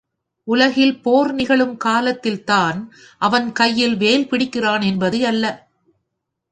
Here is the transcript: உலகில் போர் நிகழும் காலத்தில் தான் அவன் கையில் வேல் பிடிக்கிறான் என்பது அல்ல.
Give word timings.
உலகில் 0.47 1.01
போர் 1.01 1.33
நிகழும் 1.33 1.77
காலத்தில் 1.77 2.43
தான் 2.43 2.79
அவன் 3.21 3.51
கையில் 3.51 3.97
வேல் 3.97 4.27
பிடிக்கிறான் 4.27 4.81
என்பது 4.81 5.27
அல்ல. 5.27 5.45